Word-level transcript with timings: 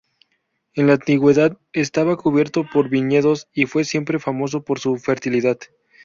En 0.73 0.87
la 0.87 0.93
antigüedad 0.93 1.59
estaba 1.73 2.17
cubierto 2.17 2.65
por 2.67 2.89
viñedos 2.89 3.47
y 3.53 3.67
fue 3.67 3.83
siempre 3.83 4.17
famoso 4.17 4.63
por 4.63 4.79
su 4.79 4.97
fertilidad. 4.97 5.59